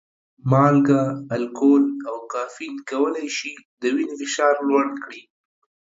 [0.51, 1.03] مالګه،
[1.35, 5.23] الکول او کافین کولی شي د وینې فشار لوړ کړي.